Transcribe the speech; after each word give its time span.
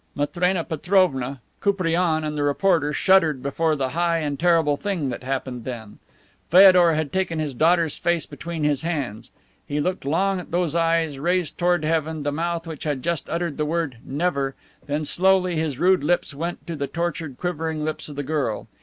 Matrena 0.15 0.63
Petrovna, 0.63 1.41
Koupriane 1.59 2.23
and 2.23 2.35
the 2.35 2.41
reporter 2.41 2.91
shuddered 2.91 3.43
before 3.43 3.75
the 3.75 3.89
high 3.89 4.17
and 4.17 4.39
terrible 4.39 4.75
thing 4.75 5.09
that 5.09 5.21
happened 5.21 5.63
then. 5.63 5.99
Feodor 6.49 6.95
had 6.95 7.13
taken 7.13 7.37
his 7.37 7.53
daughter's 7.53 7.97
face 7.97 8.25
between 8.25 8.63
his 8.63 8.81
hands. 8.81 9.29
He 9.67 9.79
looked 9.79 10.03
long 10.03 10.39
at 10.39 10.49
those 10.49 10.73
eyes 10.73 11.19
raised 11.19 11.59
toward 11.59 11.83
heaven, 11.85 12.23
the 12.23 12.31
mouth 12.31 12.65
which 12.65 12.83
had 12.83 13.03
just 13.03 13.29
uttered 13.29 13.57
the 13.57 13.63
word 13.65 13.97
"Never," 14.03 14.55
then, 14.87 15.05
slowly, 15.05 15.55
his 15.57 15.77
rude 15.77 16.03
lips 16.03 16.33
went 16.33 16.65
to 16.65 16.75
the 16.75 16.87
tortured, 16.87 17.37
quivering 17.37 17.85
lips 17.85 18.09
of 18.09 18.15
the 18.15 18.23
girl. 18.23 18.65